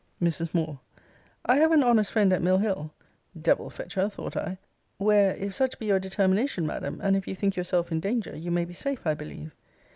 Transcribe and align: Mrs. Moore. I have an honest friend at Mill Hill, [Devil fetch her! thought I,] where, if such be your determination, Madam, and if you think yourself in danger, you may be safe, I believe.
Mrs. 0.19 0.51
Moore. 0.51 0.79
I 1.45 1.57
have 1.57 1.71
an 1.71 1.83
honest 1.83 2.11
friend 2.11 2.33
at 2.33 2.41
Mill 2.41 2.57
Hill, 2.57 2.91
[Devil 3.39 3.69
fetch 3.69 3.93
her! 3.93 4.09
thought 4.09 4.35
I,] 4.35 4.57
where, 4.97 5.35
if 5.35 5.53
such 5.53 5.77
be 5.77 5.85
your 5.85 5.99
determination, 5.99 6.65
Madam, 6.65 6.99
and 7.03 7.15
if 7.15 7.27
you 7.27 7.35
think 7.35 7.55
yourself 7.55 7.91
in 7.91 7.99
danger, 7.99 8.35
you 8.35 8.49
may 8.49 8.65
be 8.65 8.73
safe, 8.73 9.05
I 9.05 9.13
believe. 9.13 9.53